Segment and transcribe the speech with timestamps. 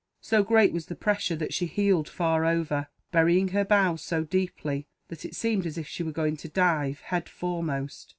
[0.21, 4.87] So great was the pressure that she heeled far over, burying her bows so deeply
[5.09, 8.09] that it seemed as if she were going to dive, head foremost.